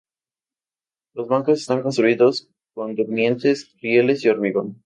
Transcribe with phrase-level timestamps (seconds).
[1.13, 4.79] Los bancos están construidos con durmientes, rieles y hormigón.